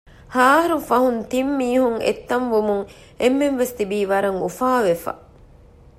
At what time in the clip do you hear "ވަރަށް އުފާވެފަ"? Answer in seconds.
4.11-5.11